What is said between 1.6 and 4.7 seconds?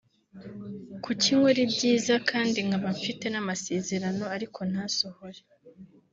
ibyiza kandi nkaba mfite n’ amasezerano ariko